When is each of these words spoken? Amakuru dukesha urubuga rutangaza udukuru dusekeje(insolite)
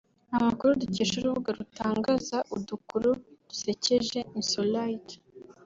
Amakuru 0.37 0.79
dukesha 0.81 1.15
urubuga 1.17 1.49
rutangaza 1.59 2.37
udukuru 2.55 3.09
dusekeje(insolite) 3.47 5.15